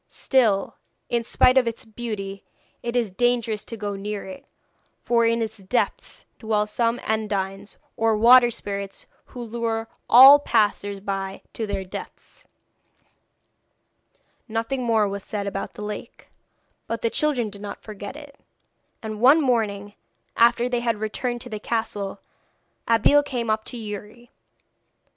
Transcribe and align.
Still, 0.07 0.77
in 1.09 1.23
spite 1.23 1.59
of 1.59 1.67
its 1.67 1.85
beauty, 1.85 2.43
it 2.81 2.95
is 2.95 3.11
dangerous 3.11 3.63
to 3.65 3.77
go 3.77 3.95
near 3.95 4.25
it, 4.25 4.47
for 5.03 5.27
in 5.27 5.43
its 5.43 5.57
depths 5.59 6.25
dwell 6.39 6.65
some 6.65 6.99
Undines, 7.03 7.77
or 7.95 8.17
water 8.17 8.49
spirits, 8.49 9.05
who 9.25 9.43
lure 9.43 9.87
all 10.09 10.39
passers 10.39 10.99
by 11.01 11.43
to 11.53 11.67
their 11.67 11.83
deaths.' 11.85 12.43
Nothing 14.47 14.81
more 14.81 15.07
was 15.07 15.23
said 15.23 15.45
about 15.45 15.75
the 15.75 15.83
lake, 15.83 16.29
but 16.87 17.03
the 17.03 17.11
children 17.11 17.51
did 17.51 17.61
not 17.61 17.83
forget 17.83 18.15
it, 18.15 18.39
and 19.03 19.21
one 19.21 19.39
morning, 19.39 19.93
after 20.35 20.67
they 20.67 20.79
had 20.79 20.97
returned 20.97 21.41
to 21.41 21.49
the 21.51 21.59
castle, 21.59 22.19
Abeille 22.87 23.21
came 23.21 23.51
up 23.51 23.63
to 23.65 23.77
Youri. 23.77 24.31